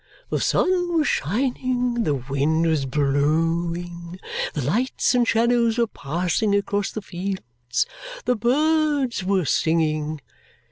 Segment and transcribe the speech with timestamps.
[0.31, 4.19] The sun was shining, the wind was blowing,
[4.55, 7.85] the lights and shadows were passing across the fields,
[8.25, 10.19] the birds were singing."